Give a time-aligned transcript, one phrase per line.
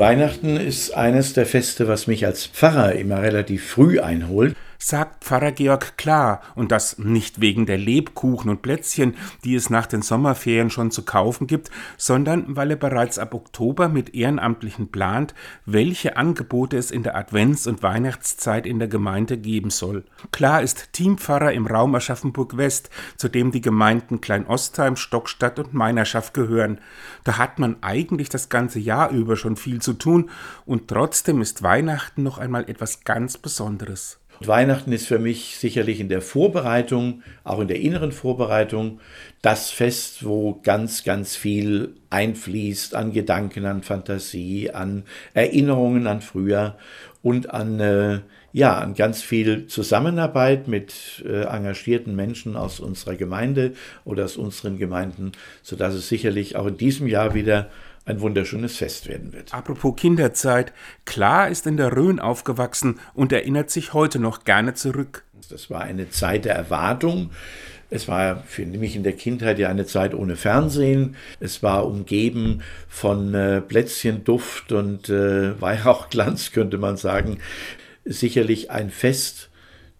[0.00, 5.52] Weihnachten ist eines der Feste, was mich als Pfarrer immer relativ früh einholt sagt Pfarrer
[5.52, 10.70] Georg Klar, und das nicht wegen der Lebkuchen und Plätzchen, die es nach den Sommerferien
[10.70, 15.34] schon zu kaufen gibt, sondern weil er bereits ab Oktober mit Ehrenamtlichen plant,
[15.66, 20.04] welche Angebote es in der Advents- und Weihnachtszeit in der Gemeinde geben soll.
[20.32, 26.32] Klar ist Teampfarrer im Raum Aschaffenburg West, zu dem die Gemeinden Kleinostheim, Stockstadt und Meinerschaft
[26.32, 26.80] gehören.
[27.24, 30.30] Da hat man eigentlich das ganze Jahr über schon viel zu tun,
[30.64, 34.20] und trotzdem ist Weihnachten noch einmal etwas ganz Besonderes.
[34.42, 39.00] Weihnachten ist für mich sicherlich in der Vorbereitung, auch in der inneren Vorbereitung,
[39.42, 45.04] das Fest, wo ganz, ganz viel einfließt an Gedanken, an Fantasie, an
[45.34, 46.76] Erinnerungen an früher
[47.22, 48.20] und an, äh,
[48.52, 53.74] ja, an ganz viel Zusammenarbeit mit äh, engagierten Menschen aus unserer Gemeinde
[54.06, 57.68] oder aus unseren Gemeinden, sodass es sicherlich auch in diesem Jahr wieder
[58.04, 59.54] ein wunderschönes Fest werden wird.
[59.54, 60.72] Apropos Kinderzeit,
[61.04, 65.24] Klar ist in der Rhön aufgewachsen und erinnert sich heute noch gerne zurück.
[65.48, 67.30] Das war eine Zeit der Erwartung.
[67.90, 71.16] Es war für mich in der Kindheit ja eine Zeit ohne Fernsehen.
[71.40, 77.38] Es war umgeben von äh, Plätzchenduft und äh, Weihrauchglanz, könnte man sagen.
[78.04, 79.49] Sicherlich ein Fest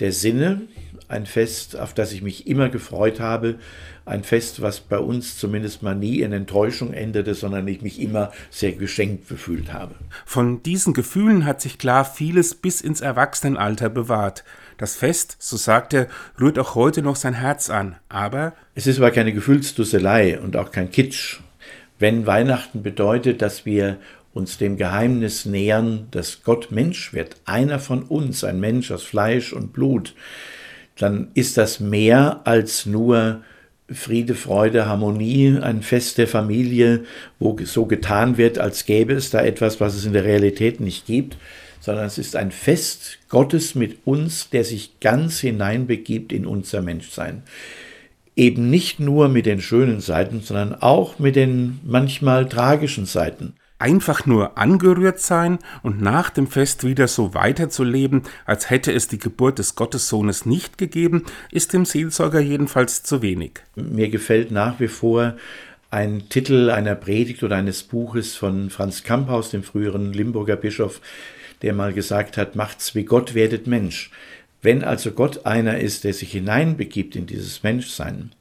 [0.00, 0.62] der Sinne,
[1.08, 3.56] ein Fest, auf das ich mich immer gefreut habe,
[4.06, 8.32] ein Fest, was bei uns zumindest mal nie in Enttäuschung endete, sondern ich mich immer
[8.50, 9.94] sehr geschenkt gefühlt habe.
[10.26, 14.44] Von diesen Gefühlen hat sich klar vieles bis ins Erwachsenenalter bewahrt.
[14.76, 16.08] Das Fest, so sagt er,
[16.40, 20.70] rührt auch heute noch sein Herz an, aber es ist aber keine Gefühlsdusselei und auch
[20.70, 21.40] kein Kitsch.
[21.98, 23.98] Wenn Weihnachten bedeutet, dass wir
[24.34, 29.52] uns dem Geheimnis nähern, dass Gott Mensch wird, einer von uns, ein Mensch aus Fleisch
[29.52, 30.14] und Blut,
[30.98, 33.42] dann ist das mehr als nur
[33.90, 37.04] Friede, Freude, Harmonie, ein Fest der Familie,
[37.38, 41.06] wo so getan wird, als gäbe es da etwas, was es in der Realität nicht
[41.06, 41.36] gibt,
[41.80, 47.42] sondern es ist ein Fest Gottes mit uns, der sich ganz hineinbegibt in unser Menschsein.
[48.36, 54.24] Eben nicht nur mit den schönen Seiten, sondern auch mit den manchmal tragischen Seiten einfach
[54.24, 59.58] nur angerührt sein und nach dem Fest wieder so weiterzuleben, als hätte es die Geburt
[59.58, 63.60] des Gottessohnes nicht gegeben, ist dem Seelsorger jedenfalls zu wenig.
[63.76, 65.34] Mir gefällt nach wie vor
[65.90, 71.02] ein Titel einer Predigt oder eines Buches von Franz Kamphaus, dem früheren Limburger Bischof,
[71.60, 74.10] der mal gesagt hat, macht's wie Gott, werdet Mensch.
[74.62, 78.32] Wenn also Gott einer ist, der sich hineinbegibt in dieses Menschsein,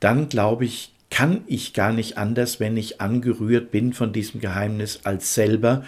[0.00, 5.00] dann glaube ich, kann ich gar nicht anders, wenn ich angerührt bin von diesem Geheimnis,
[5.04, 5.84] als selber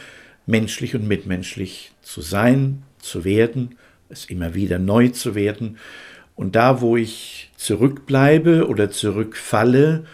[0.47, 3.77] menschlich und mitmenschlich zu sein, zu werden,
[4.09, 5.78] es immer wieder neu zu werden.
[6.34, 10.05] Und da, wo ich zurückbleibe oder zurückfalle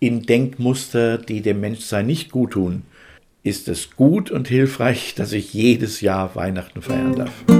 [0.00, 2.82] in Denkmuster, die dem Menschsein nicht gut tun,
[3.42, 7.55] ist es gut und hilfreich, dass ich jedes Jahr Weihnachten feiern darf.